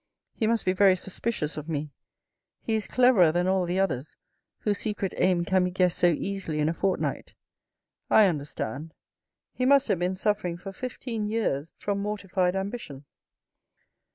He 0.33 0.47
must 0.47 0.65
be 0.65 0.73
very 0.73 0.95
suspicious 0.95 1.57
of 1.57 1.69
me. 1.69 1.91
He 2.59 2.73
is 2.73 2.87
cleverer 2.87 3.31
than 3.31 3.45
all 3.47 3.65
the 3.67 3.79
others, 3.79 4.17
whose 4.61 4.79
secret 4.79 5.13
aim 5.17 5.45
can 5.45 5.63
be 5.63 5.69
guessed 5.69 5.99
so 5.99 6.07
easily 6.07 6.57
in 6.57 6.67
a 6.67 6.73
fort 6.73 6.99
night. 6.99 7.35
I 8.09 8.25
understand. 8.25 8.95
He 9.53 9.63
must 9.63 9.87
have 9.89 9.99
been 9.99 10.15
suffering 10.15 10.57
for 10.57 10.71
fifteen 10.71 11.27
years 11.29 11.71
from 11.77 11.99
mortified 11.99 12.55
ambition." 12.55 13.05